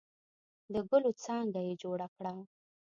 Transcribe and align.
د 0.73 0.75
ګلو 0.89 1.11
څانګه 1.23 1.59
یې 1.67 1.73
جوړه 1.81 2.07
کړه. 2.15 2.33